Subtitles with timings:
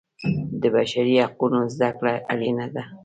[0.61, 2.83] د بشري حقونو زده کړه اړینه ده.